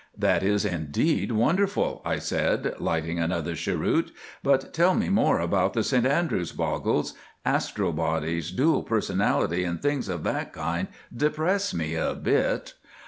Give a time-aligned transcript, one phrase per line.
[0.17, 5.83] "That is indeed wonderful," I said, lighting another cheroot, "but tell me more about the
[5.83, 7.13] St Andrews bogles.
[7.45, 12.73] Astral bodies, dual personality, and things of that kind depress me a bit."